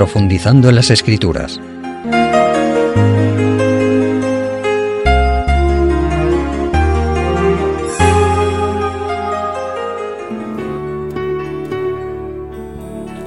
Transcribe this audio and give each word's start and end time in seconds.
profundizando 0.00 0.70
en 0.70 0.76
las 0.76 0.88
escrituras. 0.88 1.60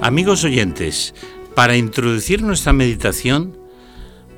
Amigos 0.02 0.44
oyentes, 0.44 1.14
para 1.54 1.78
introducir 1.78 2.42
nuestra 2.42 2.74
meditación, 2.74 3.56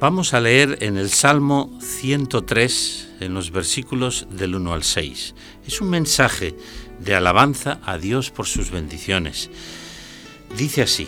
vamos 0.02 0.34
a 0.34 0.42
leer 0.42 0.80
en 0.82 0.98
el 0.98 1.12
Salmo 1.12 1.72
103, 1.80 3.12
en 3.22 3.34
los 3.34 3.52
versículos 3.52 4.28
del 4.30 4.56
1 4.56 4.74
al 4.74 4.84
6. 4.84 5.36
Es 5.66 5.80
un 5.80 5.90
mensaje 5.90 6.54
de 7.00 7.16
alabanza 7.16 7.80
a 7.86 7.98
Dios 7.98 8.30
por 8.30 8.46
sus 8.46 8.72
bendiciones. 8.72 9.50
Dice 10.58 10.82
así, 10.82 11.08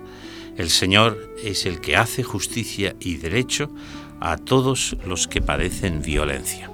El 0.61 0.69
Señor 0.69 1.17
es 1.43 1.65
el 1.65 1.81
que 1.81 1.97
hace 1.97 2.21
justicia 2.21 2.95
y 2.99 3.15
derecho 3.15 3.71
a 4.19 4.37
todos 4.37 4.95
los 5.07 5.27
que 5.27 5.41
padecen 5.41 6.03
violencia. 6.03 6.69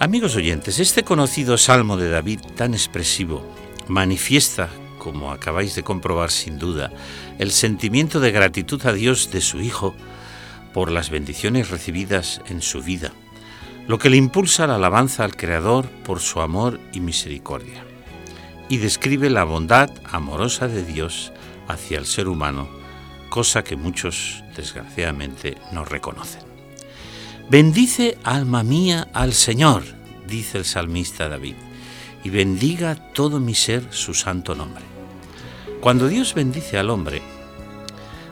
Amigos 0.00 0.34
oyentes, 0.34 0.80
este 0.80 1.04
conocido 1.04 1.56
salmo 1.58 1.96
de 1.96 2.10
David 2.10 2.40
tan 2.56 2.74
expresivo 2.74 3.46
manifiesta 3.86 4.68
como 4.98 5.30
acabáis 5.30 5.76
de 5.76 5.84
comprobar 5.84 6.32
sin 6.32 6.58
duda, 6.58 6.90
el 7.38 7.52
sentimiento 7.52 8.18
de 8.18 8.32
gratitud 8.32 8.84
a 8.84 8.92
Dios 8.92 9.30
de 9.30 9.42
su 9.42 9.60
Hijo 9.60 9.94
por 10.74 10.90
las 10.90 11.08
bendiciones 11.08 11.70
recibidas 11.70 12.42
en 12.48 12.62
su 12.62 12.82
vida, 12.82 13.12
lo 13.86 14.00
que 14.00 14.10
le 14.10 14.16
impulsa 14.16 14.66
la 14.66 14.74
alabanza 14.74 15.22
al 15.22 15.36
Creador 15.36 15.88
por 16.04 16.18
su 16.18 16.40
amor 16.40 16.80
y 16.92 16.98
misericordia, 16.98 17.84
y 18.68 18.78
describe 18.78 19.30
la 19.30 19.44
bondad 19.44 19.88
amorosa 20.10 20.66
de 20.66 20.84
Dios 20.84 21.32
hacia 21.70 21.98
el 21.98 22.06
ser 22.06 22.28
humano, 22.28 22.68
cosa 23.28 23.64
que 23.64 23.76
muchos 23.76 24.42
desgraciadamente 24.56 25.56
no 25.72 25.84
reconocen. 25.84 26.42
Bendice 27.48 28.18
alma 28.22 28.62
mía 28.62 29.08
al 29.12 29.32
Señor, 29.32 29.82
dice 30.26 30.58
el 30.58 30.64
salmista 30.64 31.28
David, 31.28 31.56
y 32.22 32.30
bendiga 32.30 32.94
todo 33.12 33.40
mi 33.40 33.54
ser 33.54 33.86
su 33.90 34.14
santo 34.14 34.54
nombre. 34.54 34.84
Cuando 35.80 36.08
Dios 36.08 36.34
bendice 36.34 36.78
al 36.78 36.90
hombre, 36.90 37.22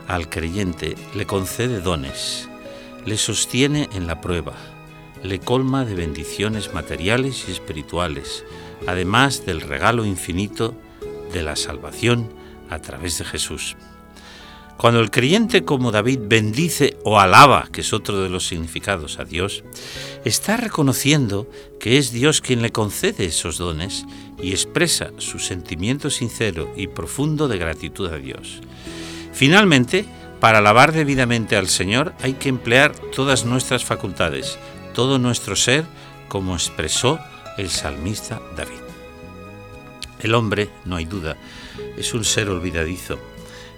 al 0.07 0.29
creyente, 0.29 0.95
le 1.15 1.25
concede 1.25 1.81
dones, 1.81 2.47
le 3.05 3.17
sostiene 3.17 3.89
en 3.93 4.07
la 4.07 4.21
prueba, 4.21 4.53
le 5.23 5.39
colma 5.39 5.85
de 5.85 5.95
bendiciones 5.95 6.73
materiales 6.73 7.45
y 7.47 7.51
espirituales, 7.51 8.45
además 8.87 9.45
del 9.45 9.61
regalo 9.61 10.05
infinito 10.05 10.73
de 11.33 11.43
la 11.43 11.55
salvación 11.55 12.38
a 12.69 12.79
través 12.79 13.17
de 13.17 13.25
Jesús. 13.25 13.75
Cuando 14.79 15.01
el 15.01 15.11
creyente 15.11 15.65
como 15.65 15.91
David 15.91 16.19
bendice 16.21 16.97
o 17.03 17.19
alaba, 17.19 17.67
que 17.69 17.81
es 17.81 17.91
otro 17.91 18.21
de 18.21 18.29
los 18.29 18.47
significados 18.47 19.19
a 19.19 19.25
Dios, 19.25 19.65
está 20.23 20.55
reconociendo 20.55 21.49
que 21.81 21.97
es 21.97 22.13
Dios 22.13 22.39
quien 22.39 22.61
le 22.61 22.71
concede 22.71 23.25
esos 23.25 23.57
dones 23.57 24.05
y 24.41 24.51
expresa 24.51 25.11
su 25.17 25.39
sentimiento 25.39 26.09
sincero 26.09 26.71
y 26.77 26.87
profundo 26.87 27.49
de 27.49 27.57
gratitud 27.57 28.07
a 28.07 28.17
Dios. 28.19 28.61
Finalmente, 29.33 30.05
para 30.39 30.59
alabar 30.59 30.93
debidamente 30.93 31.57
al 31.57 31.67
Señor 31.67 32.13
hay 32.21 32.35
que 32.35 32.47
emplear 32.47 32.95
todas 33.13 33.43
nuestras 33.43 33.83
facultades, 33.83 34.57
todo 34.93 35.19
nuestro 35.19 35.57
ser, 35.57 35.83
como 36.29 36.53
expresó 36.53 37.19
el 37.57 37.69
salmista 37.69 38.41
David. 38.55 38.88
El 40.19 40.35
hombre, 40.35 40.69
no 40.85 40.97
hay 40.97 41.05
duda, 41.05 41.37
es 41.97 42.13
un 42.13 42.25
ser 42.25 42.49
olvidadizo 42.49 43.17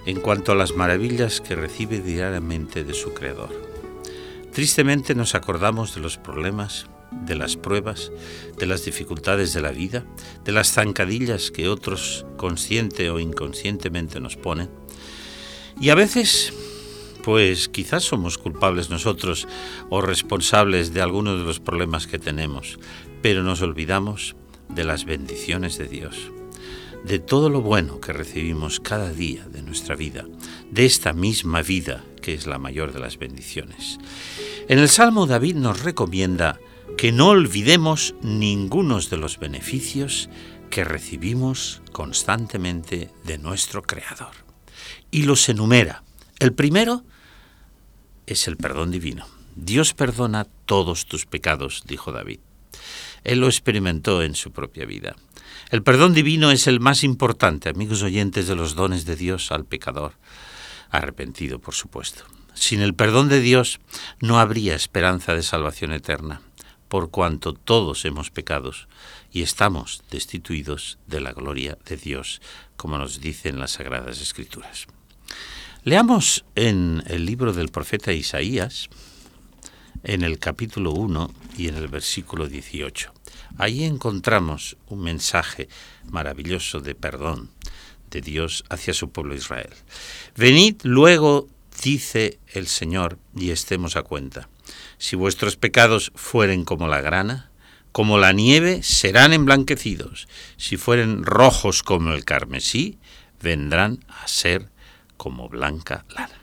en 0.06 0.20
cuanto 0.20 0.52
a 0.52 0.56
las 0.56 0.74
maravillas 0.74 1.40
que 1.40 1.54
recibe 1.54 2.00
diariamente 2.00 2.82
de 2.82 2.94
su 2.94 3.14
Creador. 3.14 3.50
Tristemente 4.52 5.14
nos 5.14 5.34
acordamos 5.34 5.94
de 5.94 6.00
los 6.00 6.18
problemas, 6.18 6.86
de 7.12 7.36
las 7.36 7.56
pruebas, 7.56 8.10
de 8.58 8.66
las 8.66 8.84
dificultades 8.84 9.52
de 9.52 9.62
la 9.62 9.70
vida, 9.70 10.04
de 10.44 10.52
las 10.52 10.72
zancadillas 10.72 11.50
que 11.50 11.68
otros 11.68 12.26
consciente 12.36 13.08
o 13.10 13.20
inconscientemente 13.20 14.18
nos 14.20 14.36
ponen. 14.36 14.68
Y 15.80 15.90
a 15.90 15.94
veces, 15.94 16.52
pues 17.22 17.68
quizás 17.68 18.02
somos 18.02 18.36
culpables 18.36 18.90
nosotros 18.90 19.46
o 19.90 20.00
responsables 20.00 20.92
de 20.92 21.02
algunos 21.02 21.38
de 21.38 21.44
los 21.44 21.60
problemas 21.60 22.06
que 22.06 22.18
tenemos, 22.18 22.78
pero 23.22 23.42
nos 23.42 23.62
olvidamos 23.62 24.34
de 24.74 24.84
las 24.84 25.04
bendiciones 25.04 25.78
de 25.78 25.88
Dios, 25.88 26.30
de 27.04 27.18
todo 27.18 27.50
lo 27.50 27.60
bueno 27.60 28.00
que 28.00 28.12
recibimos 28.12 28.80
cada 28.80 29.12
día 29.12 29.46
de 29.48 29.62
nuestra 29.62 29.96
vida, 29.96 30.24
de 30.70 30.86
esta 30.86 31.12
misma 31.12 31.62
vida 31.62 32.04
que 32.20 32.34
es 32.34 32.46
la 32.46 32.58
mayor 32.58 32.92
de 32.92 33.00
las 33.00 33.18
bendiciones. 33.18 33.98
En 34.68 34.78
el 34.78 34.88
Salmo 34.88 35.26
David 35.26 35.56
nos 35.56 35.82
recomienda 35.82 36.58
que 36.96 37.12
no 37.12 37.28
olvidemos 37.28 38.14
ninguno 38.22 39.00
de 39.00 39.16
los 39.16 39.38
beneficios 39.38 40.28
que 40.70 40.84
recibimos 40.84 41.82
constantemente 41.92 43.10
de 43.24 43.38
nuestro 43.38 43.82
Creador. 43.82 44.32
Y 45.10 45.24
los 45.24 45.48
enumera. 45.48 46.02
El 46.38 46.54
primero 46.54 47.04
es 48.26 48.48
el 48.48 48.56
perdón 48.56 48.90
divino. 48.90 49.26
Dios 49.56 49.92
perdona 49.92 50.46
todos 50.64 51.06
tus 51.06 51.26
pecados, 51.26 51.82
dijo 51.86 52.12
David. 52.12 52.40
Él 53.24 53.40
lo 53.40 53.46
experimentó 53.46 54.22
en 54.22 54.34
su 54.34 54.52
propia 54.52 54.84
vida. 54.84 55.16
El 55.70 55.82
perdón 55.82 56.14
divino 56.14 56.50
es 56.50 56.66
el 56.66 56.80
más 56.80 57.04
importante, 57.04 57.68
amigos 57.68 58.02
oyentes, 58.02 58.46
de 58.46 58.56
los 58.56 58.74
dones 58.74 59.04
de 59.04 59.16
Dios 59.16 59.52
al 59.52 59.64
pecador 59.64 60.14
arrepentido, 60.90 61.58
por 61.58 61.74
supuesto. 61.74 62.24
Sin 62.54 62.80
el 62.82 62.94
perdón 62.94 63.28
de 63.28 63.40
Dios 63.40 63.80
no 64.20 64.38
habría 64.38 64.74
esperanza 64.74 65.34
de 65.34 65.42
salvación 65.42 65.92
eterna, 65.92 66.42
por 66.88 67.10
cuanto 67.10 67.54
todos 67.54 68.04
hemos 68.04 68.30
pecados 68.30 68.86
y 69.32 69.42
estamos 69.42 70.02
destituidos 70.10 70.98
de 71.06 71.20
la 71.20 71.32
gloria 71.32 71.78
de 71.86 71.96
Dios, 71.96 72.42
como 72.76 72.98
nos 72.98 73.20
dicen 73.20 73.58
las 73.58 73.72
Sagradas 73.72 74.20
Escrituras. 74.20 74.86
Leamos 75.84 76.44
en 76.54 77.02
el 77.06 77.24
libro 77.24 77.54
del 77.54 77.70
profeta 77.70 78.12
Isaías, 78.12 78.90
en 80.04 80.22
el 80.22 80.38
capítulo 80.38 80.92
1 80.92 81.32
y 81.56 81.68
en 81.68 81.76
el 81.76 81.88
versículo 81.88 82.48
18. 82.48 83.12
Ahí 83.58 83.84
encontramos 83.84 84.76
un 84.88 85.02
mensaje 85.02 85.68
maravilloso 86.10 86.80
de 86.80 86.94
perdón 86.94 87.50
de 88.10 88.20
Dios 88.20 88.64
hacia 88.68 88.94
su 88.94 89.10
pueblo 89.10 89.34
Israel. 89.34 89.70
Venid 90.36 90.76
luego, 90.82 91.48
dice 91.82 92.38
el 92.48 92.66
Señor, 92.66 93.18
y 93.34 93.50
estemos 93.50 93.96
a 93.96 94.02
cuenta. 94.02 94.48
Si 94.98 95.16
vuestros 95.16 95.56
pecados 95.56 96.12
fueren 96.14 96.64
como 96.64 96.88
la 96.88 97.00
grana, 97.00 97.50
como 97.92 98.18
la 98.18 98.32
nieve, 98.32 98.82
serán 98.82 99.32
emblanquecidos. 99.32 100.28
Si 100.56 100.76
fueren 100.76 101.24
rojos 101.24 101.82
como 101.82 102.12
el 102.12 102.24
carmesí, 102.24 102.98
vendrán 103.40 104.04
a 104.08 104.26
ser 104.28 104.70
como 105.16 105.48
blanca 105.48 106.04
lana. 106.08 106.40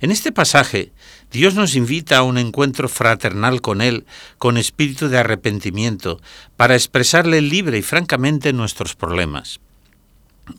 En 0.00 0.10
este 0.10 0.32
pasaje, 0.32 0.92
Dios 1.30 1.54
nos 1.54 1.76
invita 1.76 2.18
a 2.18 2.22
un 2.22 2.38
encuentro 2.38 2.88
fraternal 2.88 3.60
con 3.60 3.80
Él, 3.80 4.04
con 4.38 4.56
espíritu 4.56 5.08
de 5.08 5.18
arrepentimiento, 5.18 6.20
para 6.56 6.74
expresarle 6.74 7.40
libre 7.40 7.78
y 7.78 7.82
francamente 7.82 8.52
nuestros 8.52 8.96
problemas. 8.96 9.60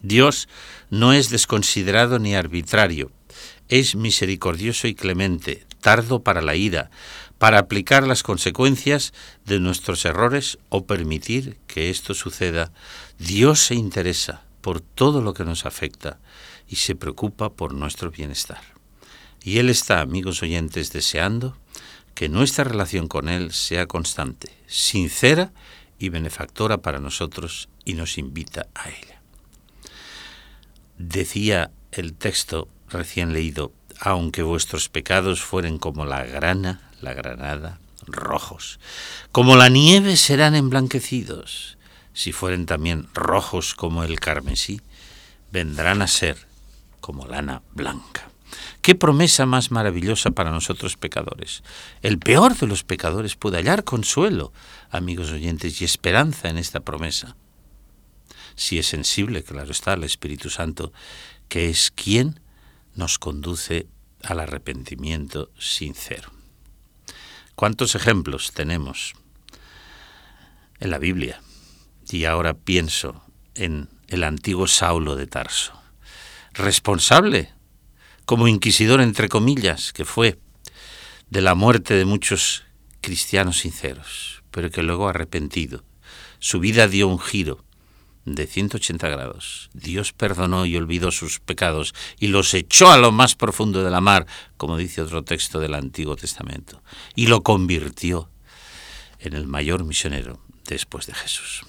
Dios 0.02 0.48
no 0.90 1.12
es 1.12 1.30
desconsiderado 1.30 2.20
ni 2.20 2.36
arbitrario, 2.36 3.12
es 3.68 3.96
misericordioso 3.96 4.88
y 4.88 4.96
clemente, 4.96 5.66
tardo 5.82 6.24
para 6.24 6.42
la 6.42 6.56
ira, 6.56 6.90
para 7.38 7.60
aplicar 7.60 8.08
las 8.08 8.24
consecuencias 8.24 9.14
de 9.46 9.60
nuestros 9.60 10.06
errores 10.06 10.58
o 10.70 10.86
permitir 10.86 11.58
que 11.68 11.90
esto 11.90 12.14
suceda. 12.14 12.72
Dios 13.18 13.60
se 13.60 13.76
interesa 13.76 14.44
por 14.62 14.80
todo 14.80 15.22
lo 15.22 15.34
que 15.34 15.44
nos 15.44 15.66
afecta 15.66 16.20
y 16.70 16.78
se 16.78 16.96
preocupa 16.96 17.50
por 17.50 17.74
nuestro 17.74 18.12
bienestar. 18.12 18.62
Y 19.44 19.58
Él 19.58 19.70
está, 19.70 20.02
amigos 20.02 20.44
oyentes, 20.44 20.92
deseando 20.92 21.58
que 22.14 22.30
nuestra 22.30 22.64
relación 22.64 23.08
con 23.08 23.30
Él 23.30 23.54
sea 23.54 23.88
constante, 23.88 24.56
sincera 24.68 25.52
y 25.98 26.10
benefactora 26.10 26.78
para 26.78 27.00
nosotros 27.00 27.70
y 27.86 27.94
nos 27.94 28.18
invita 28.18 28.68
a 28.76 28.90
ella. 28.90 29.22
Decía 30.98 31.72
el 31.92 32.14
texto 32.14 32.68
recién 32.90 33.34
leído, 33.34 33.74
aunque 34.00 34.44
vuestros 34.44 34.90
pecados 34.90 35.42
fueren 35.42 35.78
como 35.78 36.06
la 36.06 36.24
grana, 36.24 36.92
la 37.02 37.14
granada, 37.14 37.80
rojos. 38.06 38.80
Como 39.32 39.56
la 39.56 39.70
nieve 39.70 40.18
serán 40.18 40.56
emblanquecidos. 40.56 41.78
Si 42.14 42.32
fueren 42.32 42.66
también 42.66 43.08
rojos 43.14 43.74
como 43.74 44.04
el 44.04 44.20
carmesí, 44.20 44.82
vendrán 45.52 46.02
a 46.02 46.08
ser 46.08 46.38
como 47.00 47.26
lana 47.26 47.62
blanca. 47.74 48.30
Qué 48.82 48.96
promesa 48.96 49.46
más 49.46 49.72
maravillosa 49.72 50.32
para 50.32 50.52
nosotros 50.52 50.98
pecadores. 50.98 51.64
El 52.02 52.20
peor 52.20 52.58
de 52.58 52.68
los 52.68 52.84
pecadores 52.84 53.36
puede 53.36 53.58
hallar 53.58 53.84
consuelo, 53.84 54.52
amigos 54.90 55.32
oyentes, 55.32 55.82
y 55.82 55.86
esperanza 55.86 56.50
en 56.50 56.58
esta 56.58 56.80
promesa. 56.80 57.36
Si 58.56 58.80
es 58.80 58.88
sensible, 58.88 59.44
claro 59.44 59.72
está, 59.72 59.94
el 59.94 60.04
Espíritu 60.04 60.50
Santo, 60.50 60.92
que 61.48 61.70
es 61.70 61.92
quien 61.92 62.40
nos 62.96 63.20
conduce 63.20 63.88
al 64.24 64.40
arrepentimiento 64.40 65.52
sincero. 65.58 66.32
¿Cuántos 67.56 67.96
ejemplos 67.96 68.52
tenemos 68.54 69.14
en 70.80 70.90
la 70.90 70.98
Biblia? 70.98 71.42
Y 72.10 72.26
ahora 72.26 72.54
pienso 72.54 73.24
en 73.56 73.90
el 74.08 74.24
antiguo 74.24 74.68
Saulo 74.68 75.16
de 75.16 75.28
Tarso, 75.28 75.74
responsable 76.54 77.54
como 78.26 78.48
inquisidor 78.48 79.02
entre 79.02 79.30
comillas 79.30 79.94
que 79.94 80.06
fue 80.06 80.40
de 81.30 81.42
la 81.42 81.56
muerte 81.56 81.94
de 81.94 82.06
muchos 82.06 82.64
cristianos 83.02 83.60
sinceros, 83.60 84.44
pero 84.52 84.70
que 84.70 84.84
luego 84.84 85.08
arrepentido, 85.08 85.84
su 86.40 86.60
vida 86.60 86.88
dio 86.88 87.08
un 87.08 87.20
giro 87.20 87.64
de 88.26 88.46
180 88.48 89.10
grados. 89.10 89.70
Dios 89.74 90.14
perdonó 90.14 90.66
y 90.66 90.76
olvidó 90.76 91.12
sus 91.12 91.40
pecados 91.40 91.94
y 92.20 92.28
los 92.28 92.54
echó 92.54 92.92
a 92.92 92.98
lo 92.98 93.12
más 93.12 93.36
profundo 93.36 93.84
de 93.84 93.92
la 93.92 94.02
mar, 94.02 94.28
como 94.58 94.78
dice 94.78 95.02
otro 95.02 95.24
texto 95.24 95.60
del 95.60 95.74
Antiguo 95.74 96.16
Testamento, 96.16 96.84
y 97.16 97.28
lo 97.28 97.44
convirtió 97.44 98.30
en 99.20 99.34
el 99.34 99.48
mayor 99.48 99.84
misionero 99.84 100.40
después 100.66 101.08
de 101.08 101.14
Jesús. 101.14 101.64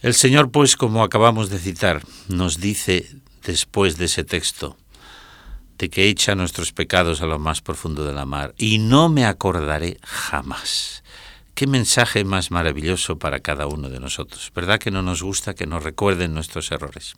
El 0.00 0.14
Señor, 0.14 0.50
pues, 0.50 0.76
como 0.76 1.04
acabamos 1.04 1.48
de 1.48 1.60
citar, 1.60 2.02
nos 2.28 2.58
dice 2.58 3.08
después 3.44 3.96
de 3.96 4.06
ese 4.06 4.24
texto, 4.24 4.76
de 5.78 5.90
que 5.90 6.08
echa 6.08 6.34
nuestros 6.34 6.72
pecados 6.72 7.22
a 7.22 7.26
lo 7.26 7.38
más 7.38 7.60
profundo 7.60 8.04
de 8.04 8.12
la 8.12 8.24
mar, 8.24 8.54
y 8.56 8.78
no 8.78 9.08
me 9.08 9.24
acordaré 9.24 9.98
jamás. 10.02 11.02
Qué 11.54 11.66
mensaje 11.66 12.24
más 12.24 12.50
maravilloso 12.50 13.18
para 13.18 13.40
cada 13.40 13.66
uno 13.66 13.90
de 13.90 14.00
nosotros. 14.00 14.50
¿Verdad 14.54 14.78
que 14.78 14.90
no 14.90 15.02
nos 15.02 15.22
gusta 15.22 15.54
que 15.54 15.66
nos 15.66 15.82
recuerden 15.82 16.32
nuestros 16.32 16.72
errores? 16.72 17.14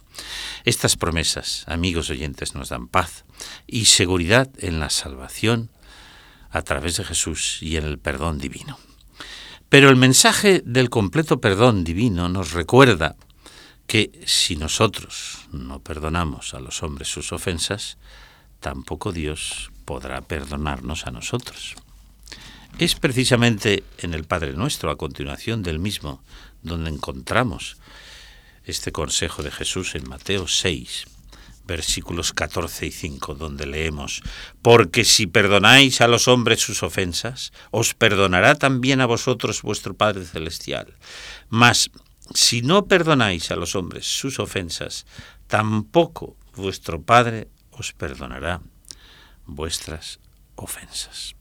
Estas 0.64 0.96
promesas, 0.96 1.64
amigos 1.68 2.10
oyentes, 2.10 2.54
nos 2.54 2.70
dan 2.70 2.88
paz 2.88 3.24
y 3.66 3.84
seguridad 3.84 4.50
en 4.58 4.80
la 4.80 4.90
salvación 4.90 5.70
a 6.50 6.62
través 6.62 6.96
de 6.96 7.04
Jesús 7.04 7.58
y 7.62 7.76
en 7.76 7.84
el 7.84 7.98
perdón 7.98 8.38
divino. 8.38 8.78
Pero 9.68 9.88
el 9.88 9.96
mensaje 9.96 10.62
del 10.64 10.90
completo 10.90 11.40
perdón 11.40 11.84
divino 11.84 12.28
nos 12.28 12.52
recuerda 12.52 13.16
que 13.86 14.10
si 14.26 14.56
nosotros 14.56 15.46
no 15.52 15.80
perdonamos 15.80 16.54
a 16.54 16.60
los 16.60 16.82
hombres 16.82 17.08
sus 17.08 17.32
ofensas, 17.32 17.98
tampoco 18.60 19.12
Dios 19.12 19.70
podrá 19.84 20.20
perdonarnos 20.22 21.06
a 21.06 21.10
nosotros. 21.10 21.74
Es 22.78 22.96
precisamente 22.96 23.84
en 23.98 24.14
el 24.14 24.24
Padre 24.24 24.54
Nuestro, 24.54 24.90
a 24.90 24.96
continuación 24.96 25.62
del 25.62 25.78
mismo, 25.78 26.22
donde 26.62 26.90
encontramos 26.90 27.76
este 28.64 28.90
consejo 28.90 29.42
de 29.42 29.50
Jesús 29.50 29.94
en 29.94 30.08
Mateo 30.08 30.48
6, 30.48 31.04
versículos 31.66 32.32
14 32.32 32.86
y 32.86 32.90
5, 32.90 33.34
donde 33.34 33.66
leemos, 33.66 34.22
Porque 34.62 35.04
si 35.04 35.26
perdonáis 35.26 36.00
a 36.00 36.08
los 36.08 36.26
hombres 36.26 36.60
sus 36.60 36.82
ofensas, 36.82 37.52
os 37.70 37.94
perdonará 37.94 38.54
también 38.54 39.00
a 39.00 39.06
vosotros 39.06 39.62
vuestro 39.62 39.94
Padre 39.94 40.24
Celestial. 40.24 40.94
Mas 41.48 41.90
si 42.32 42.62
no 42.62 42.86
perdonáis 42.86 43.50
a 43.50 43.56
los 43.56 43.74
hombres 43.74 44.06
sus 44.06 44.38
ofensas, 44.38 45.06
tampoco 45.46 46.36
vuestro 46.54 47.02
Padre 47.02 47.48
os 47.70 47.92
perdonará 47.92 48.62
vuestras 49.46 50.20
ofensas. 50.56 51.34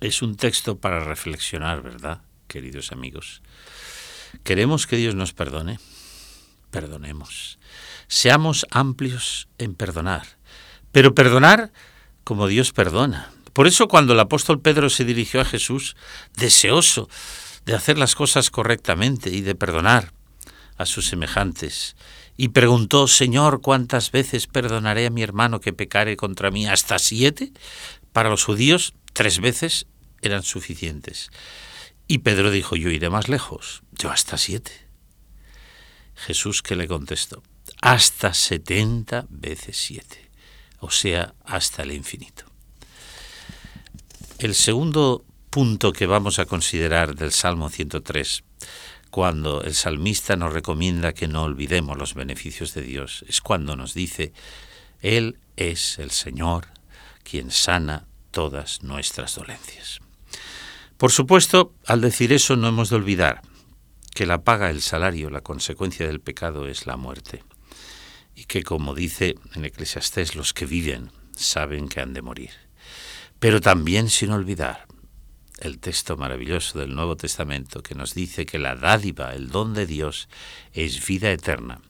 Es 0.00 0.22
un 0.22 0.36
texto 0.36 0.78
para 0.78 1.00
reflexionar, 1.00 1.82
¿verdad, 1.82 2.22
queridos 2.46 2.92
amigos? 2.92 3.42
¿Queremos 4.44 4.86
que 4.86 4.96
Dios 4.96 5.14
nos 5.14 5.32
perdone? 5.32 5.78
Perdonemos. 6.70 7.58
Seamos 8.06 8.66
amplios 8.70 9.48
en 9.58 9.74
perdonar, 9.74 10.38
pero 10.92 11.14
perdonar 11.14 11.72
como 12.24 12.46
Dios 12.46 12.72
perdona. 12.72 13.32
Por 13.52 13.66
eso 13.66 13.88
cuando 13.88 14.12
el 14.12 14.20
apóstol 14.20 14.60
Pedro 14.60 14.90
se 14.90 15.04
dirigió 15.04 15.40
a 15.40 15.44
Jesús, 15.44 15.96
deseoso 16.36 17.08
de 17.66 17.74
hacer 17.74 17.98
las 17.98 18.14
cosas 18.14 18.50
correctamente 18.50 19.30
y 19.30 19.40
de 19.42 19.54
perdonar 19.54 20.12
a 20.76 20.86
sus 20.86 21.06
semejantes, 21.08 21.94
y 22.36 22.48
preguntó, 22.48 23.06
Señor, 23.06 23.60
¿cuántas 23.60 24.12
veces 24.12 24.46
perdonaré 24.46 25.06
a 25.06 25.10
mi 25.10 25.22
hermano 25.22 25.60
que 25.60 25.74
pecare 25.74 26.16
contra 26.16 26.50
mí? 26.50 26.66
¿Hasta 26.66 26.98
siete? 26.98 27.52
Para 28.14 28.30
los 28.30 28.44
judíos, 28.44 28.94
tres 29.12 29.40
veces 29.40 29.86
eran 30.22 30.42
suficientes. 30.42 31.30
Y 32.06 32.18
Pedro 32.18 32.50
dijo, 32.50 32.76
yo 32.76 32.88
iré 32.88 33.10
más 33.10 33.28
lejos, 33.28 33.82
yo 33.92 34.10
hasta 34.10 34.38
siete. 34.38 34.72
Jesús 36.14 36.62
que 36.62 36.76
le 36.76 36.88
contestó, 36.88 37.42
hasta 37.82 38.32
setenta 38.34 39.26
veces 39.28 39.76
siete, 39.76 40.30
o 40.78 40.90
sea, 40.90 41.34
hasta 41.44 41.82
el 41.82 41.92
infinito. 41.92 42.44
El 44.38 44.54
segundo 44.54 45.24
punto 45.50 45.92
que 45.92 46.06
vamos 46.06 46.38
a 46.38 46.46
considerar 46.46 47.16
del 47.16 47.32
Salmo 47.32 47.68
103 47.68 48.44
cuando 49.10 49.64
el 49.64 49.74
salmista 49.74 50.36
nos 50.36 50.52
recomienda 50.52 51.12
que 51.12 51.26
no 51.26 51.42
olvidemos 51.42 51.98
los 51.98 52.14
beneficios 52.14 52.72
de 52.74 52.82
Dios, 52.82 53.24
es 53.28 53.40
cuando 53.40 53.74
nos 53.74 53.92
dice, 53.92 54.32
Él 55.02 55.38
es 55.56 55.98
el 55.98 56.12
Señor 56.12 56.68
quien 57.24 57.50
sana 57.50 58.06
todas 58.30 58.84
nuestras 58.84 59.34
dolencias. 59.34 59.98
Por 60.96 61.10
supuesto, 61.10 61.74
al 61.84 62.00
decir 62.00 62.32
eso 62.32 62.54
no 62.54 62.68
hemos 62.68 62.90
de 62.90 62.96
olvidar 62.96 63.42
que 64.14 64.26
la 64.26 64.42
paga, 64.44 64.70
el 64.70 64.82
salario, 64.82 65.30
la 65.30 65.40
consecuencia 65.40 66.06
del 66.06 66.20
pecado 66.20 66.68
es 66.68 66.86
la 66.86 66.96
muerte, 66.96 67.42
y 68.36 68.44
que 68.44 68.62
como 68.62 68.94
dice 68.94 69.34
en 69.54 69.64
Eclesiastés, 69.64 70.36
los 70.36 70.54
que 70.54 70.66
viven 70.66 71.10
saben 71.34 71.88
que 71.88 72.00
han 72.00 72.14
de 72.14 72.22
morir. 72.22 72.50
Pero 73.40 73.60
también 73.60 74.10
sin 74.10 74.30
olvidar 74.30 74.86
el 75.60 75.78
texto 75.78 76.16
maravilloso 76.16 76.78
del 76.78 76.94
Nuevo 76.94 77.16
Testamento 77.16 77.82
que 77.82 77.94
nos 77.94 78.14
dice 78.14 78.46
que 78.46 78.58
la 78.58 78.74
dádiva, 78.74 79.34
el 79.34 79.50
don 79.50 79.74
de 79.74 79.86
Dios, 79.86 80.28
es 80.72 81.06
vida 81.06 81.30
eterna 81.30 81.80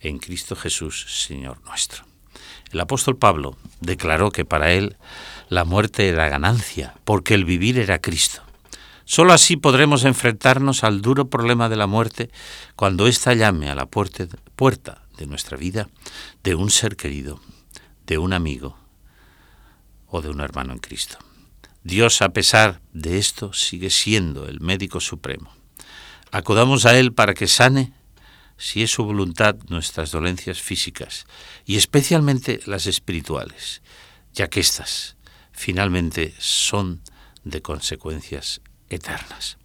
en 0.00 0.18
Cristo 0.18 0.54
Jesús, 0.56 1.06
Señor 1.26 1.60
nuestro. 1.64 2.04
El 2.70 2.80
apóstol 2.80 3.16
Pablo 3.16 3.56
declaró 3.80 4.30
que 4.30 4.44
para 4.44 4.72
él 4.72 4.96
la 5.48 5.64
muerte 5.64 6.08
era 6.08 6.28
ganancia, 6.28 6.94
porque 7.04 7.34
el 7.34 7.44
vivir 7.44 7.78
era 7.78 8.00
Cristo. 8.00 8.42
Solo 9.04 9.32
así 9.32 9.56
podremos 9.56 10.04
enfrentarnos 10.04 10.82
al 10.82 11.02
duro 11.02 11.28
problema 11.28 11.68
de 11.68 11.76
la 11.76 11.86
muerte 11.86 12.30
cuando 12.74 13.06
ésta 13.06 13.34
llame 13.34 13.70
a 13.70 13.74
la 13.74 13.86
puerta, 13.86 14.26
puerta 14.56 15.02
de 15.18 15.26
nuestra 15.26 15.56
vida 15.56 15.88
de 16.42 16.54
un 16.54 16.70
ser 16.70 16.96
querido, 16.96 17.40
de 18.06 18.18
un 18.18 18.32
amigo 18.32 18.78
o 20.08 20.22
de 20.22 20.30
un 20.30 20.40
hermano 20.40 20.72
en 20.72 20.78
Cristo. 20.78 21.18
Dios, 21.84 22.22
a 22.22 22.30
pesar 22.30 22.80
de 22.94 23.18
esto, 23.18 23.52
sigue 23.52 23.90
siendo 23.90 24.48
el 24.48 24.60
médico 24.60 25.00
supremo. 25.00 25.54
Acudamos 26.32 26.86
a 26.86 26.98
Él 26.98 27.12
para 27.12 27.34
que 27.34 27.46
sane, 27.46 27.92
si 28.56 28.82
es 28.82 28.90
su 28.90 29.04
voluntad, 29.04 29.56
nuestras 29.68 30.10
dolencias 30.10 30.62
físicas 30.62 31.26
y 31.66 31.76
especialmente 31.76 32.60
las 32.64 32.86
espirituales, 32.86 33.82
ya 34.32 34.48
que 34.48 34.60
éstas 34.60 35.16
finalmente 35.52 36.34
son 36.38 37.02
de 37.44 37.60
consecuencias 37.60 38.62
eternas. 38.88 39.58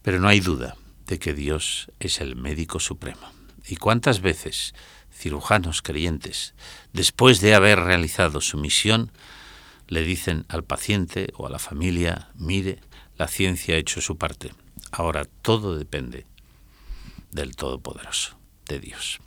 Pero 0.00 0.20
no 0.20 0.28
hay 0.28 0.40
duda 0.40 0.76
de 1.06 1.18
que 1.18 1.34
Dios 1.34 1.90
es 2.00 2.22
el 2.22 2.34
médico 2.34 2.80
supremo. 2.80 3.30
¿Y 3.68 3.76
cuántas 3.76 4.22
veces 4.22 4.74
cirujanos 5.12 5.82
creyentes, 5.82 6.54
después 6.94 7.42
de 7.42 7.54
haber 7.54 7.78
realizado 7.78 8.40
su 8.40 8.56
misión, 8.56 9.12
le 9.90 10.02
dicen 10.02 10.46
al 10.48 10.64
paciente 10.64 11.32
o 11.36 11.46
a 11.46 11.50
la 11.50 11.58
familia, 11.58 12.30
mire, 12.36 12.78
la 13.18 13.28
ciencia 13.28 13.74
ha 13.74 13.78
hecho 13.78 14.00
su 14.00 14.16
parte. 14.16 14.52
Ahora 14.92 15.26
todo 15.42 15.76
depende 15.76 16.26
del 17.32 17.56
Todopoderoso, 17.56 18.38
de 18.66 18.78
Dios. 18.78 19.18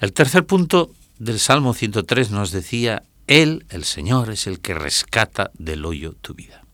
El 0.00 0.12
tercer 0.12 0.44
punto 0.44 0.92
del 1.18 1.38
Salmo 1.38 1.74
103 1.74 2.32
nos 2.32 2.50
decía, 2.50 3.04
Él, 3.28 3.66
el 3.70 3.84
Señor, 3.84 4.30
es 4.30 4.46
el 4.48 4.60
que 4.60 4.74
rescata 4.74 5.52
del 5.54 5.84
hoyo 5.84 6.12
tu 6.20 6.34
vida. 6.34 6.64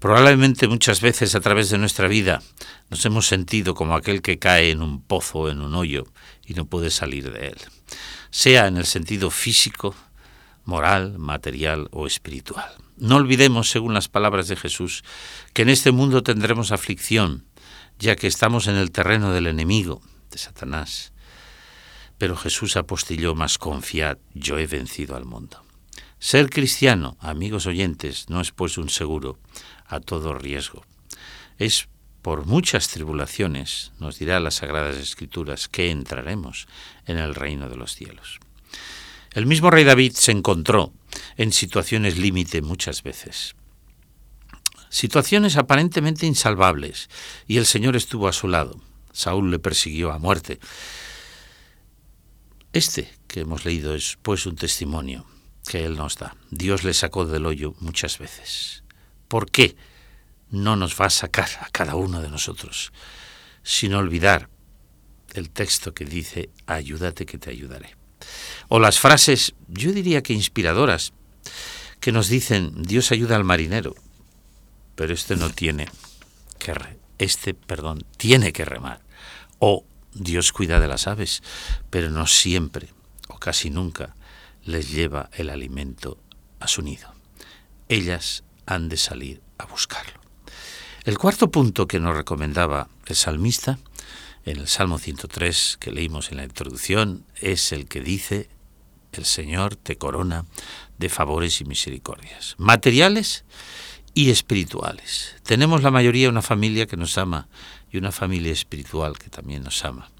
Probablemente 0.00 0.68
muchas 0.68 1.00
veces 1.00 1.34
a 1.34 1.40
través 1.40 1.70
de 1.70 1.78
nuestra 1.78 2.08
vida 2.08 2.42
nos 2.90 3.06
hemos 3.06 3.26
sentido 3.26 3.74
como 3.74 3.94
aquel 3.94 4.20
que 4.20 4.38
cae 4.38 4.70
en 4.70 4.82
un 4.82 5.00
pozo 5.00 5.48
en 5.48 5.60
un 5.60 5.74
hoyo 5.74 6.04
y 6.44 6.54
no 6.54 6.66
puede 6.66 6.90
salir 6.90 7.32
de 7.32 7.48
él, 7.48 7.56
sea 8.30 8.66
en 8.66 8.76
el 8.76 8.84
sentido 8.84 9.30
físico, 9.30 9.94
moral, 10.64 11.18
material 11.18 11.88
o 11.90 12.06
espiritual. 12.06 12.70
No 12.96 13.16
olvidemos, 13.16 13.70
según 13.70 13.94
las 13.94 14.08
palabras 14.08 14.48
de 14.48 14.56
Jesús, 14.56 15.04
que 15.52 15.62
en 15.62 15.68
este 15.68 15.92
mundo 15.92 16.22
tendremos 16.22 16.72
aflicción, 16.72 17.44
ya 17.98 18.16
que 18.16 18.26
estamos 18.26 18.66
en 18.66 18.76
el 18.76 18.90
terreno 18.90 19.32
del 19.32 19.46
enemigo, 19.46 20.02
de 20.30 20.38
Satanás. 20.38 21.12
Pero 22.18 22.36
Jesús 22.36 22.76
apostilló 22.76 23.34
más 23.34 23.58
confiad, 23.58 24.18
yo 24.34 24.58
he 24.58 24.66
vencido 24.66 25.16
al 25.16 25.24
mundo. 25.24 25.64
Ser 26.18 26.48
cristiano, 26.48 27.16
amigos 27.20 27.66
oyentes, 27.66 28.30
no 28.30 28.40
es 28.40 28.52
pues 28.52 28.78
un 28.78 28.88
seguro 28.88 29.38
a 29.86 30.00
todo 30.00 30.32
riesgo. 30.32 30.84
Es 31.58 31.88
por 32.22 32.46
muchas 32.46 32.88
tribulaciones, 32.88 33.92
nos 33.98 34.18
dirá 34.18 34.40
las 34.40 34.54
Sagradas 34.54 34.96
Escrituras, 34.96 35.68
que 35.68 35.90
entraremos 35.90 36.66
en 37.04 37.18
el 37.18 37.34
reino 37.34 37.68
de 37.68 37.76
los 37.76 37.94
cielos. 37.94 38.40
El 39.34 39.46
mismo 39.46 39.68
rey 39.68 39.82
David 39.82 40.12
se 40.12 40.30
encontró 40.30 40.92
en 41.36 41.52
situaciones 41.52 42.16
límite 42.16 42.62
muchas 42.62 43.02
veces. 43.02 43.56
Situaciones 44.90 45.56
aparentemente 45.56 46.24
insalvables, 46.24 47.10
y 47.48 47.56
el 47.56 47.66
Señor 47.66 47.96
estuvo 47.96 48.28
a 48.28 48.32
su 48.32 48.46
lado. 48.46 48.80
Saúl 49.12 49.50
le 49.50 49.58
persiguió 49.58 50.12
a 50.12 50.20
muerte. 50.20 50.60
Este 52.72 53.12
que 53.26 53.40
hemos 53.40 53.64
leído 53.64 53.96
es 53.96 54.18
pues 54.22 54.46
un 54.46 54.54
testimonio 54.54 55.26
que 55.66 55.84
Él 55.84 55.96
nos 55.96 56.16
da. 56.16 56.36
Dios 56.52 56.84
le 56.84 56.94
sacó 56.94 57.26
del 57.26 57.46
hoyo 57.46 57.74
muchas 57.80 58.20
veces. 58.20 58.84
¿Por 59.26 59.50
qué 59.50 59.74
no 60.50 60.76
nos 60.76 61.00
va 61.00 61.06
a 61.06 61.10
sacar 61.10 61.48
a 61.60 61.70
cada 61.70 61.96
uno 61.96 62.22
de 62.22 62.28
nosotros? 62.28 62.92
Sin 63.64 63.94
olvidar 63.94 64.48
el 65.32 65.50
texto 65.50 65.92
que 65.92 66.04
dice, 66.04 66.50
ayúdate 66.66 67.26
que 67.26 67.38
te 67.38 67.50
ayudaré. 67.50 67.96
O 68.68 68.78
las 68.80 68.98
frases, 68.98 69.54
yo 69.68 69.92
diría 69.92 70.22
que 70.22 70.32
inspiradoras, 70.32 71.12
que 72.00 72.12
nos 72.12 72.28
dicen, 72.28 72.82
Dios 72.82 73.12
ayuda 73.12 73.36
al 73.36 73.44
marinero, 73.44 73.94
pero 74.94 75.14
este 75.14 75.36
no 75.36 75.50
tiene 75.50 75.88
que, 76.58 76.74
este, 77.18 77.54
perdón, 77.54 78.04
tiene 78.16 78.52
que 78.52 78.64
remar. 78.64 79.00
O 79.58 79.84
Dios 80.12 80.52
cuida 80.52 80.80
de 80.80 80.88
las 80.88 81.06
aves, 81.06 81.42
pero 81.90 82.10
no 82.10 82.26
siempre, 82.26 82.88
o 83.28 83.38
casi 83.38 83.70
nunca, 83.70 84.14
les 84.64 84.90
lleva 84.90 85.30
el 85.32 85.50
alimento 85.50 86.18
a 86.60 86.68
su 86.68 86.82
nido. 86.82 87.12
Ellas 87.88 88.44
han 88.66 88.88
de 88.88 88.96
salir 88.96 89.42
a 89.58 89.66
buscarlo. 89.66 90.20
El 91.04 91.18
cuarto 91.18 91.50
punto 91.50 91.86
que 91.86 92.00
nos 92.00 92.16
recomendaba 92.16 92.88
el 93.06 93.16
salmista 93.16 93.78
en 94.44 94.58
el 94.58 94.68
Salmo 94.68 94.98
103 94.98 95.78
que 95.80 95.90
leímos 95.90 96.30
en 96.30 96.38
la 96.38 96.44
introducción 96.44 97.24
es 97.40 97.72
el 97.72 97.86
que 97.86 98.00
dice, 98.00 98.48
el 99.12 99.24
Señor 99.24 99.76
te 99.76 99.96
corona 99.96 100.44
de 100.98 101.08
favores 101.08 101.60
y 101.60 101.64
misericordias, 101.64 102.54
materiales 102.58 103.44
y 104.12 104.30
espirituales. 104.30 105.36
Tenemos 105.44 105.82
la 105.82 105.90
mayoría 105.90 106.28
una 106.28 106.42
familia 106.42 106.86
que 106.86 106.96
nos 106.96 107.16
ama 107.18 107.48
y 107.90 107.98
una 107.98 108.12
familia 108.12 108.52
espiritual 108.52 109.18
que 109.18 109.30
también 109.30 109.62
nos 109.62 109.84
ama. 109.84 110.10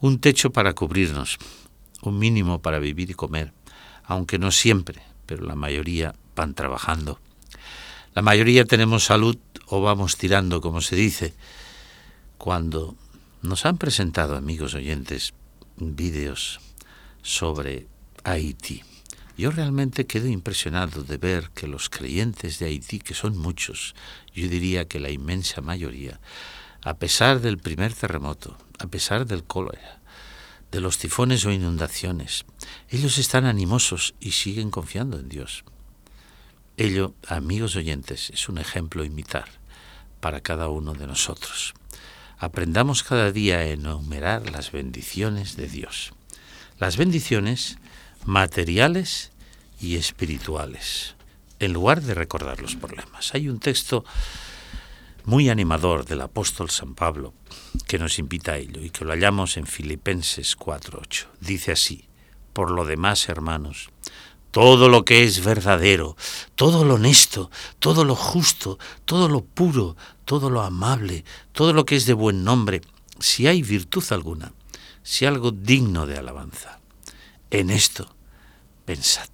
Un 0.00 0.20
techo 0.20 0.50
para 0.50 0.74
cubrirnos, 0.74 1.38
un 2.02 2.18
mínimo 2.18 2.60
para 2.62 2.78
vivir 2.78 3.10
y 3.10 3.14
comer, 3.14 3.52
aunque 4.04 4.38
no 4.38 4.50
siempre, 4.50 5.02
pero 5.26 5.44
la 5.44 5.56
mayoría 5.56 6.14
van 6.34 6.54
trabajando. 6.54 7.20
La 8.14 8.22
mayoría 8.22 8.64
tenemos 8.64 9.04
salud 9.04 9.36
o 9.66 9.82
vamos 9.82 10.16
tirando, 10.16 10.60
como 10.60 10.80
se 10.80 10.96
dice, 10.96 11.34
cuando 12.38 12.96
nos 13.48 13.64
han 13.64 13.78
presentado, 13.78 14.36
amigos 14.36 14.74
oyentes, 14.74 15.32
vídeos 15.76 16.60
sobre 17.22 17.88
Haití. 18.22 18.82
Yo 19.38 19.50
realmente 19.50 20.06
quedo 20.06 20.26
impresionado 20.26 21.02
de 21.02 21.16
ver 21.16 21.50
que 21.50 21.66
los 21.66 21.88
creyentes 21.88 22.58
de 22.58 22.66
Haití, 22.66 22.98
que 22.98 23.14
son 23.14 23.38
muchos, 23.38 23.94
yo 24.34 24.48
diría 24.48 24.86
que 24.86 25.00
la 25.00 25.10
inmensa 25.10 25.62
mayoría, 25.62 26.20
a 26.82 26.98
pesar 26.98 27.40
del 27.40 27.58
primer 27.58 27.94
terremoto, 27.94 28.58
a 28.78 28.86
pesar 28.86 29.26
del 29.26 29.44
cólera, 29.44 30.00
de 30.70 30.80
los 30.80 30.98
tifones 30.98 31.46
o 31.46 31.50
inundaciones, 31.50 32.44
ellos 32.90 33.16
están 33.16 33.46
animosos 33.46 34.14
y 34.20 34.32
siguen 34.32 34.70
confiando 34.70 35.18
en 35.18 35.28
Dios. 35.28 35.64
Ello, 36.76 37.14
amigos 37.26 37.76
oyentes, 37.76 38.30
es 38.30 38.48
un 38.48 38.58
ejemplo 38.58 39.02
a 39.02 39.06
imitar 39.06 39.48
para 40.20 40.40
cada 40.40 40.68
uno 40.68 40.92
de 40.92 41.06
nosotros. 41.06 41.74
Aprendamos 42.40 43.02
cada 43.02 43.32
día 43.32 43.58
a 43.58 43.66
enumerar 43.66 44.50
las 44.50 44.70
bendiciones 44.70 45.56
de 45.56 45.66
Dios. 45.66 46.12
Las 46.78 46.96
bendiciones 46.96 47.78
materiales 48.24 49.32
y 49.80 49.96
espirituales, 49.96 51.16
en 51.58 51.72
lugar 51.72 52.00
de 52.00 52.14
recordar 52.14 52.60
los 52.60 52.76
problemas. 52.76 53.34
Hay 53.34 53.48
un 53.48 53.58
texto 53.58 54.04
muy 55.24 55.50
animador 55.50 56.04
del 56.04 56.20
apóstol 56.20 56.70
San 56.70 56.94
Pablo 56.94 57.34
que 57.88 57.98
nos 57.98 58.20
invita 58.20 58.52
a 58.52 58.58
ello 58.58 58.82
y 58.82 58.90
que 58.90 59.04
lo 59.04 59.10
hallamos 59.10 59.56
en 59.56 59.66
Filipenses 59.66 60.56
4.8. 60.56 61.26
Dice 61.40 61.72
así, 61.72 62.04
por 62.52 62.70
lo 62.70 62.84
demás, 62.84 63.28
hermanos, 63.28 63.90
todo 64.58 64.88
lo 64.88 65.04
que 65.04 65.22
es 65.22 65.44
verdadero, 65.44 66.16
todo 66.56 66.84
lo 66.84 66.94
honesto, 66.94 67.48
todo 67.78 68.04
lo 68.04 68.16
justo, 68.16 68.76
todo 69.04 69.28
lo 69.28 69.44
puro, 69.44 69.96
todo 70.24 70.50
lo 70.50 70.62
amable, 70.62 71.24
todo 71.52 71.72
lo 71.72 71.86
que 71.86 71.94
es 71.94 72.06
de 72.06 72.12
buen 72.12 72.42
nombre, 72.42 72.80
si 73.20 73.46
hay 73.46 73.62
virtud 73.62 74.02
alguna, 74.10 74.52
si 75.04 75.26
algo 75.26 75.52
digno 75.52 76.06
de 76.06 76.18
alabanza, 76.18 76.80
en 77.52 77.70
esto 77.70 78.12
pensad. 78.84 79.28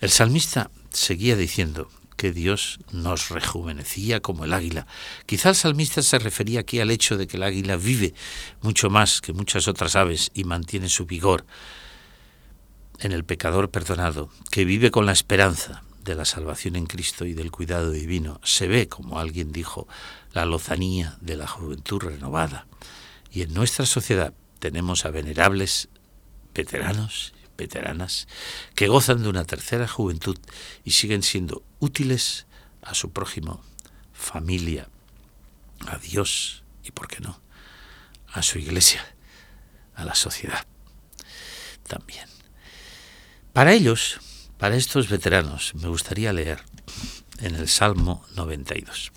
El 0.00 0.08
salmista 0.08 0.70
seguía 0.88 1.36
diciendo 1.36 1.90
que 2.16 2.32
Dios 2.32 2.78
nos 2.90 3.28
rejuvenecía 3.28 4.20
como 4.20 4.46
el 4.46 4.54
águila. 4.54 4.86
Quizá 5.26 5.50
el 5.50 5.56
salmista 5.56 6.00
se 6.00 6.18
refería 6.18 6.60
aquí 6.60 6.80
al 6.80 6.90
hecho 6.90 7.18
de 7.18 7.26
que 7.26 7.36
el 7.36 7.42
águila 7.42 7.76
vive 7.76 8.14
mucho 8.62 8.88
más 8.88 9.20
que 9.20 9.34
muchas 9.34 9.68
otras 9.68 9.94
aves 9.94 10.30
y 10.32 10.44
mantiene 10.44 10.88
su 10.88 11.04
vigor 11.04 11.44
en 12.98 13.12
el 13.12 13.24
pecador 13.24 13.70
perdonado, 13.70 14.30
que 14.50 14.64
vive 14.64 14.90
con 14.90 15.06
la 15.06 15.12
esperanza 15.12 15.82
de 16.04 16.14
la 16.14 16.24
salvación 16.24 16.76
en 16.76 16.86
Cristo 16.86 17.26
y 17.26 17.34
del 17.34 17.50
cuidado 17.50 17.90
divino. 17.90 18.40
Se 18.42 18.66
ve, 18.66 18.88
como 18.88 19.18
alguien 19.18 19.52
dijo, 19.52 19.86
la 20.32 20.46
lozanía 20.46 21.16
de 21.20 21.36
la 21.36 21.46
juventud 21.46 22.00
renovada. 22.00 22.66
Y 23.30 23.42
en 23.42 23.54
nuestra 23.54 23.86
sociedad 23.86 24.32
tenemos 24.58 25.04
a 25.04 25.10
venerables 25.10 25.88
veteranos 26.54 27.32
veteranas 27.58 28.28
que 28.74 28.86
gozan 28.86 29.22
de 29.22 29.28
una 29.28 29.44
tercera 29.44 29.86
juventud 29.86 30.38
y 30.84 30.92
siguen 30.92 31.22
siendo 31.22 31.62
útiles 31.80 32.46
a 32.82 32.94
su 32.94 33.10
prójimo, 33.12 33.62
familia, 34.14 34.88
a 35.86 35.98
Dios 35.98 36.62
y, 36.84 36.92
por 36.92 37.08
qué 37.08 37.20
no, 37.20 37.40
a 38.28 38.42
su 38.42 38.58
iglesia, 38.58 39.04
a 39.94 40.04
la 40.04 40.14
sociedad 40.14 40.64
también. 41.86 42.37
Para 43.58 43.72
ellos, 43.72 44.20
para 44.56 44.76
estos 44.76 45.08
veteranos, 45.08 45.72
me 45.74 45.88
gustaría 45.88 46.32
leer 46.32 46.60
en 47.40 47.56
el 47.56 47.66
Salmo 47.66 48.24
92. 48.36 49.10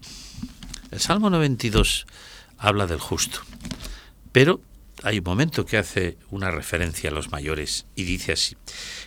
El 0.90 1.00
Salmo 1.00 1.30
92 1.30 2.08
habla 2.58 2.88
del 2.88 2.98
justo, 2.98 3.42
pero 4.32 4.60
hay 5.04 5.20
un 5.20 5.26
momento 5.26 5.64
que 5.64 5.78
hace 5.78 6.18
una 6.32 6.50
referencia 6.50 7.12
a 7.12 7.14
los 7.14 7.30
mayores 7.30 7.86
y 7.96 8.04
dice 8.04 8.32
así, 8.32 8.58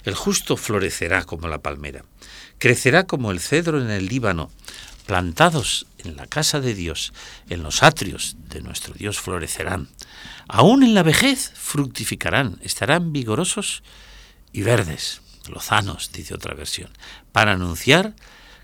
el 0.04 0.14
justo 0.14 0.56
florecerá 0.56 1.24
como 1.24 1.48
la 1.48 1.58
palmera, 1.58 2.04
crecerá 2.58 3.08
como 3.08 3.32
el 3.32 3.40
cedro 3.40 3.82
en 3.82 3.90
el 3.90 4.06
Líbano, 4.06 4.52
plantados 5.04 5.88
en 5.98 6.14
la 6.14 6.28
casa 6.28 6.60
de 6.60 6.76
Dios, 6.76 7.12
en 7.50 7.64
los 7.64 7.82
atrios 7.82 8.36
de 8.50 8.60
nuestro 8.60 8.94
Dios 8.94 9.18
florecerán, 9.18 9.88
aún 10.46 10.84
en 10.84 10.94
la 10.94 11.02
vejez 11.02 11.50
fructificarán, 11.56 12.60
estarán 12.62 13.12
vigorosos 13.12 13.82
y 14.52 14.62
verdes, 14.62 15.23
lozanos, 15.48 16.12
dice 16.12 16.34
otra 16.34 16.54
versión, 16.54 16.90
para 17.32 17.52
anunciar 17.52 18.14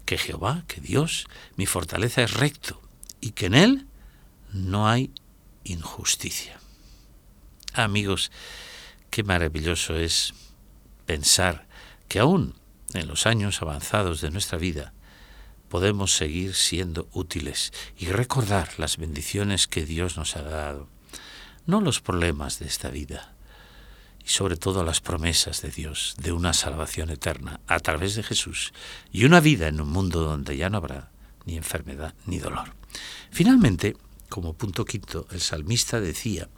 que 0.04 0.18
Jehová, 0.18 0.64
que 0.66 0.80
Dios, 0.80 1.26
mi 1.56 1.66
fortaleza 1.66 2.22
es 2.22 2.34
recto 2.34 2.80
y 3.20 3.32
que 3.32 3.46
en 3.46 3.54
él 3.54 3.86
no 4.52 4.88
hay 4.88 5.12
injusticia. 5.64 6.58
Amigos, 7.74 8.32
qué 9.10 9.22
maravilloso 9.22 9.96
es 9.96 10.34
pensar 11.06 11.66
que 12.08 12.18
aún 12.18 12.54
en 12.94 13.06
los 13.06 13.26
años 13.26 13.62
avanzados 13.62 14.20
de 14.20 14.30
nuestra 14.30 14.58
vida 14.58 14.92
podemos 15.68 16.16
seguir 16.16 16.54
siendo 16.54 17.08
útiles 17.12 17.72
y 17.96 18.06
recordar 18.06 18.70
las 18.78 18.96
bendiciones 18.96 19.68
que 19.68 19.86
Dios 19.86 20.16
nos 20.16 20.36
ha 20.36 20.42
dado, 20.42 20.88
no 21.66 21.80
los 21.80 22.00
problemas 22.00 22.58
de 22.58 22.66
esta 22.66 22.88
vida, 22.88 23.34
sobre 24.30 24.56
todo 24.56 24.84
las 24.84 25.00
promesas 25.00 25.60
de 25.60 25.70
Dios 25.70 26.14
de 26.22 26.30
una 26.30 26.52
salvación 26.52 27.10
eterna 27.10 27.58
a 27.66 27.80
través 27.80 28.14
de 28.14 28.22
Jesús 28.22 28.72
y 29.10 29.24
una 29.24 29.40
vida 29.40 29.66
en 29.66 29.80
un 29.80 29.90
mundo 29.90 30.22
donde 30.22 30.56
ya 30.56 30.70
no 30.70 30.76
habrá 30.76 31.10
ni 31.46 31.56
enfermedad, 31.56 32.14
ni 32.26 32.38
dolor. 32.38 32.76
Finalmente, 33.32 33.96
como 34.28 34.52
punto 34.52 34.84
quinto, 34.84 35.26
el 35.32 35.40
salmista 35.40 36.00
decía 36.00 36.48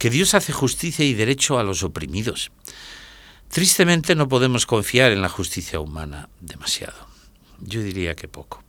que 0.00 0.10
Dios 0.10 0.34
hace 0.34 0.52
justicia 0.52 1.04
y 1.04 1.14
derecho 1.14 1.60
a 1.60 1.62
los 1.62 1.84
oprimidos. 1.84 2.50
Tristemente 3.48 4.16
no 4.16 4.28
podemos 4.28 4.66
confiar 4.66 5.12
en 5.12 5.22
la 5.22 5.28
justicia 5.28 5.78
humana 5.78 6.28
demasiado. 6.40 7.06
Yo 7.60 7.80
diría 7.80 8.16
que 8.16 8.26
poco. 8.26 8.64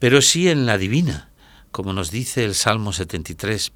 Pero 0.00 0.20
sí 0.20 0.48
en 0.48 0.66
la 0.66 0.78
divina, 0.78 1.30
como 1.70 1.92
nos 1.92 2.10
dice 2.10 2.44
el 2.44 2.56
Salmo 2.56 2.92
73, 2.92 3.70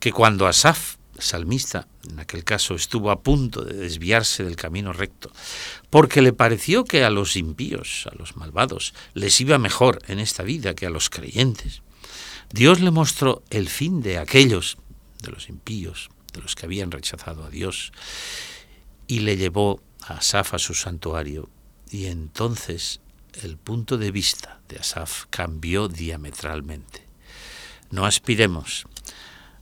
que 0.00 0.10
cuando 0.10 0.48
Asaf, 0.48 0.97
salmista, 1.18 1.88
en 2.08 2.20
aquel 2.20 2.44
caso, 2.44 2.74
estuvo 2.74 3.10
a 3.10 3.20
punto 3.22 3.64
de 3.64 3.74
desviarse 3.74 4.44
del 4.44 4.56
camino 4.56 4.92
recto, 4.92 5.30
porque 5.90 6.22
le 6.22 6.32
pareció 6.32 6.84
que 6.84 7.04
a 7.04 7.10
los 7.10 7.36
impíos, 7.36 8.08
a 8.10 8.14
los 8.16 8.36
malvados, 8.36 8.94
les 9.14 9.40
iba 9.40 9.58
mejor 9.58 10.00
en 10.08 10.18
esta 10.18 10.42
vida 10.42 10.74
que 10.74 10.86
a 10.86 10.90
los 10.90 11.10
creyentes, 11.10 11.82
Dios 12.50 12.80
le 12.80 12.90
mostró 12.90 13.42
el 13.50 13.68
fin 13.68 14.00
de 14.00 14.18
aquellos, 14.18 14.78
de 15.22 15.30
los 15.30 15.48
impíos, 15.48 16.08
de 16.32 16.40
los 16.40 16.54
que 16.54 16.66
habían 16.66 16.90
rechazado 16.90 17.44
a 17.44 17.50
Dios, 17.50 17.92
y 19.06 19.20
le 19.20 19.36
llevó 19.36 19.82
a 20.02 20.14
Asaf 20.14 20.54
a 20.54 20.58
su 20.58 20.74
santuario, 20.74 21.50
y 21.90 22.06
entonces 22.06 23.00
el 23.42 23.56
punto 23.56 23.98
de 23.98 24.10
vista 24.10 24.60
de 24.68 24.78
Asaf 24.78 25.24
cambió 25.30 25.88
diametralmente. 25.88 27.06
No 27.90 28.04
aspiremos, 28.04 28.86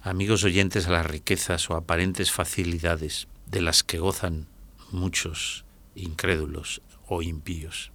amigos 0.06 0.44
oyentes, 0.44 0.86
a 0.86 0.92
las 0.92 1.04
riquezas 1.04 1.68
o 1.68 1.74
aparentes 1.74 2.30
facilidades 2.30 3.26
de 3.46 3.60
las 3.60 3.82
que 3.82 3.98
gozan 3.98 4.46
muchos 4.92 5.64
incrédulos 5.96 6.80
o 7.08 7.22
impíos. 7.22 7.90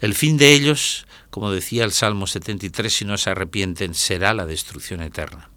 El 0.00 0.14
fin 0.14 0.38
de 0.38 0.52
ellos, 0.54 1.06
como 1.30 1.52
decía 1.52 1.84
el 1.84 1.92
Salmo 1.92 2.26
73, 2.26 2.92
si 2.92 3.04
no 3.04 3.16
se 3.16 3.30
arrepienten, 3.30 3.94
será 3.94 4.34
la 4.34 4.44
destrucción 4.44 5.00
eterna. 5.02 5.48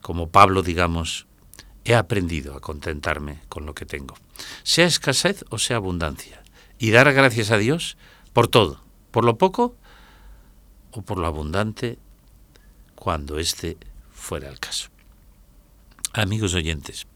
Como 0.00 0.30
Pablo, 0.30 0.62
digamos, 0.62 1.26
he 1.84 1.96
aprendido 1.96 2.54
a 2.54 2.60
contentarme 2.60 3.40
con 3.48 3.66
lo 3.66 3.74
que 3.74 3.86
tengo, 3.86 4.14
sea 4.62 4.86
escasez 4.86 5.44
o 5.50 5.58
sea 5.58 5.76
abundancia, 5.76 6.44
y 6.78 6.92
dar 6.92 7.12
gracias 7.12 7.50
a 7.50 7.58
Dios 7.58 7.96
por 8.32 8.46
todo, 8.46 8.80
por 9.10 9.24
lo 9.24 9.38
poco 9.38 9.74
o 10.92 11.02
por 11.02 11.18
lo 11.18 11.26
abundante 11.26 11.98
cuando 12.94 13.40
éste 13.40 13.76
fuera 14.12 14.48
el 14.48 14.60
caso. 14.60 14.88
Amigos 16.12 16.54
oyentes, 16.54 17.06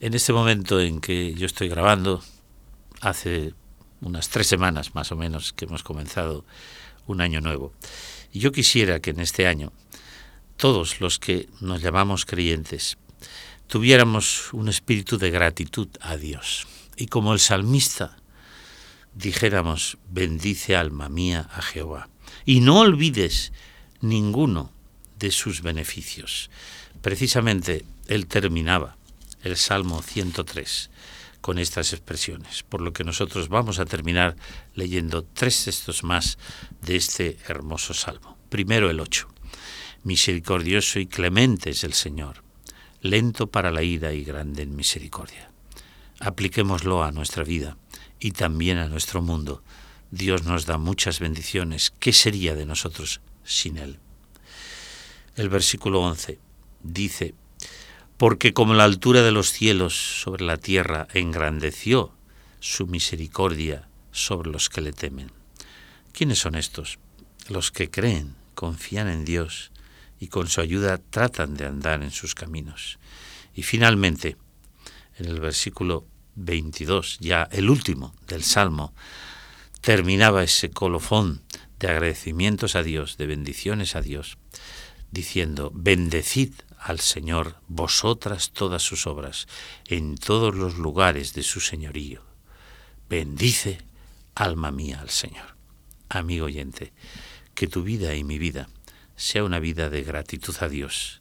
en 0.00 0.12
este 0.12 0.34
momento 0.34 0.80
en 0.80 1.00
que 1.00 1.32
yo 1.32 1.46
estoy 1.46 1.70
grabando, 1.70 2.22
hace 3.00 3.54
unas 4.02 4.28
tres 4.28 4.48
semanas 4.48 4.94
más 4.94 5.12
o 5.12 5.16
menos 5.16 5.54
que 5.54 5.64
hemos 5.64 5.82
comenzado 5.82 6.44
un 7.06 7.22
año 7.22 7.40
nuevo, 7.40 7.72
y 8.32 8.40
yo 8.40 8.52
quisiera 8.52 9.00
que 9.00 9.10
en 9.10 9.20
este 9.20 9.46
año 9.46 9.72
todos 10.58 11.00
los 11.00 11.18
que 11.18 11.48
nos 11.62 11.80
llamamos 11.80 12.26
creyentes 12.26 12.98
tuviéramos 13.66 14.52
un 14.52 14.68
espíritu 14.68 15.16
de 15.16 15.30
gratitud 15.30 15.88
a 16.02 16.18
Dios. 16.18 16.66
Y 16.96 17.06
como 17.06 17.32
el 17.32 17.40
salmista 17.40 18.18
dijéramos, 19.14 19.96
bendice 20.10 20.76
alma 20.76 21.08
mía 21.08 21.48
a 21.50 21.62
Jehová. 21.62 22.10
Y 22.44 22.60
no 22.60 22.80
olvides 22.80 23.54
ninguno 24.02 24.70
de 25.18 25.30
sus 25.30 25.62
beneficios. 25.62 26.50
Precisamente 27.02 27.84
él 28.08 28.26
terminaba 28.26 28.96
el 29.42 29.56
Salmo 29.56 30.02
103 30.02 30.90
con 31.40 31.58
estas 31.58 31.94
expresiones, 31.94 32.62
por 32.62 32.82
lo 32.82 32.92
que 32.92 33.04
nosotros 33.04 33.48
vamos 33.48 33.78
a 33.78 33.86
terminar 33.86 34.36
leyendo 34.74 35.24
tres 35.24 35.64
textos 35.64 36.04
más 36.04 36.36
de 36.82 36.96
este 36.96 37.38
hermoso 37.48 37.94
salmo. 37.94 38.36
Primero 38.50 38.90
el 38.90 39.00
8. 39.00 39.28
Misericordioso 40.02 40.98
y 40.98 41.06
clemente 41.06 41.70
es 41.70 41.84
el 41.84 41.94
Señor, 41.94 42.42
lento 43.00 43.46
para 43.46 43.70
la 43.70 43.82
ira 43.82 44.12
y 44.12 44.22
grande 44.22 44.62
en 44.62 44.76
misericordia. 44.76 45.50
Apliquémoslo 46.20 47.02
a 47.02 47.12
nuestra 47.12 47.44
vida 47.44 47.78
y 48.18 48.32
también 48.32 48.76
a 48.76 48.88
nuestro 48.88 49.22
mundo. 49.22 49.62
Dios 50.10 50.42
nos 50.42 50.66
da 50.66 50.76
muchas 50.76 51.18
bendiciones. 51.18 51.94
¿Qué 51.98 52.12
sería 52.12 52.54
de 52.54 52.66
nosotros 52.66 53.22
sin 53.42 53.78
Él? 53.78 53.98
El 55.36 55.48
versículo 55.48 56.02
11 56.02 56.49
dice, 56.82 57.34
porque 58.16 58.52
como 58.52 58.74
la 58.74 58.84
altura 58.84 59.22
de 59.22 59.32
los 59.32 59.50
cielos 59.50 60.20
sobre 60.22 60.44
la 60.44 60.56
tierra 60.56 61.08
engrandeció 61.14 62.12
su 62.60 62.86
misericordia 62.86 63.88
sobre 64.12 64.50
los 64.50 64.68
que 64.68 64.82
le 64.82 64.92
temen. 64.92 65.32
¿Quiénes 66.12 66.38
son 66.38 66.54
estos? 66.54 66.98
Los 67.48 67.70
que 67.70 67.90
creen, 67.90 68.34
confían 68.54 69.08
en 69.08 69.24
Dios 69.24 69.72
y 70.18 70.28
con 70.28 70.48
su 70.48 70.60
ayuda 70.60 70.98
tratan 70.98 71.54
de 71.54 71.66
andar 71.66 72.02
en 72.02 72.10
sus 72.10 72.34
caminos. 72.34 72.98
Y 73.54 73.62
finalmente, 73.62 74.36
en 75.16 75.26
el 75.26 75.40
versículo 75.40 76.06
22, 76.34 77.18
ya 77.20 77.48
el 77.50 77.70
último 77.70 78.14
del 78.28 78.42
Salmo, 78.44 78.94
terminaba 79.80 80.42
ese 80.42 80.70
colofón 80.70 81.42
de 81.78 81.88
agradecimientos 81.88 82.76
a 82.76 82.82
Dios, 82.82 83.16
de 83.16 83.26
bendiciones 83.26 83.96
a 83.96 84.02
Dios, 84.02 84.36
diciendo, 85.10 85.72
bendecid 85.74 86.52
al 86.80 87.00
Señor 87.00 87.56
vosotras 87.68 88.50
todas 88.50 88.82
sus 88.82 89.06
obras, 89.06 89.46
en 89.86 90.16
todos 90.16 90.54
los 90.54 90.78
lugares 90.78 91.34
de 91.34 91.42
su 91.42 91.60
señorío. 91.60 92.22
Bendice, 93.08 93.78
alma 94.34 94.70
mía, 94.70 95.00
al 95.00 95.10
Señor. 95.10 95.54
Amigo 96.08 96.46
oyente, 96.46 96.92
que 97.54 97.66
tu 97.66 97.82
vida 97.82 98.14
y 98.14 98.24
mi 98.24 98.38
vida 98.38 98.68
sea 99.16 99.44
una 99.44 99.58
vida 99.58 99.90
de 99.90 100.02
gratitud 100.02 100.56
a 100.60 100.68
Dios 100.68 101.20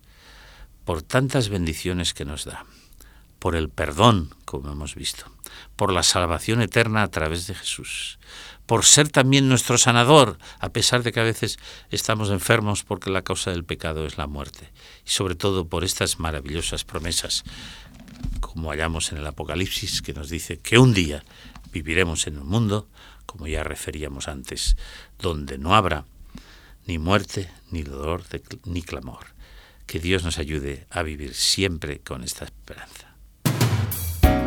por 0.85 1.01
tantas 1.01 1.49
bendiciones 1.49 2.13
que 2.13 2.25
nos 2.25 2.45
da 2.45 2.65
por 3.39 3.55
el 3.55 3.69
perdón, 3.69 4.35
como 4.45 4.71
hemos 4.71 4.95
visto, 4.95 5.31
por 5.75 5.91
la 5.91 6.03
salvación 6.03 6.61
eterna 6.61 7.03
a 7.03 7.07
través 7.07 7.47
de 7.47 7.55
Jesús, 7.55 8.19
por 8.69 8.85
ser 8.85 9.09
también 9.09 9.49
nuestro 9.49 9.79
sanador, 9.79 10.37
a 10.59 10.69
pesar 10.69 11.01
de 11.01 11.11
que 11.11 11.19
a 11.19 11.23
veces 11.23 11.57
estamos 11.89 12.29
enfermos 12.29 12.83
porque 12.83 13.09
la 13.09 13.23
causa 13.23 13.49
del 13.49 13.65
pecado 13.65 14.05
es 14.05 14.19
la 14.19 14.27
muerte, 14.27 14.71
y 15.03 15.09
sobre 15.09 15.33
todo 15.33 15.67
por 15.67 15.83
estas 15.83 16.19
maravillosas 16.19 16.83
promesas, 16.83 17.43
como 18.41 18.69
hallamos 18.69 19.11
en 19.11 19.17
el 19.17 19.25
Apocalipsis, 19.25 20.03
que 20.03 20.13
nos 20.13 20.29
dice 20.29 20.59
que 20.59 20.77
un 20.77 20.93
día 20.93 21.23
viviremos 21.71 22.27
en 22.27 22.37
un 22.37 22.47
mundo, 22.47 22.87
como 23.25 23.47
ya 23.47 23.63
referíamos 23.63 24.27
antes, 24.27 24.77
donde 25.17 25.57
no 25.57 25.73
habrá 25.73 26.05
ni 26.85 26.99
muerte, 26.99 27.49
ni 27.71 27.81
dolor, 27.81 28.21
ni 28.65 28.83
clamor. 28.83 29.33
Que 29.87 29.99
Dios 29.99 30.23
nos 30.23 30.37
ayude 30.37 30.85
a 30.91 31.01
vivir 31.01 31.33
siempre 31.33 32.01
con 32.01 32.23
esta 32.23 32.45
esperanza. 32.45 33.08